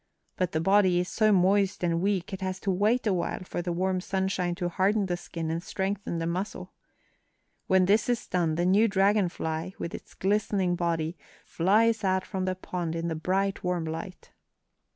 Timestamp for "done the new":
8.25-8.87